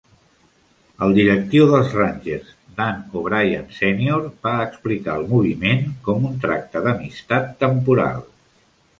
[1.07, 2.47] El directiu dels Rangers,
[2.79, 8.25] Dan O'Brien Senior, va explicar el moviment com un "tracte d'amistat" temporal.